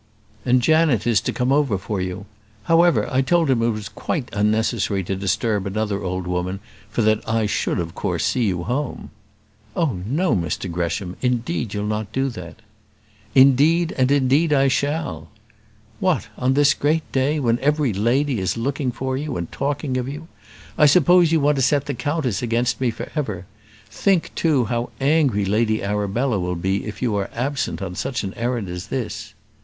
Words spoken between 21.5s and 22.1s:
to set the